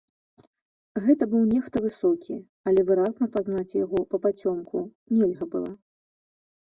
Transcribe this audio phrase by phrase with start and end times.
[1.03, 2.37] Гэта быў нехта высокі,
[2.71, 4.77] але выразна пазнаць яго папацёмку
[5.19, 5.71] нельга было.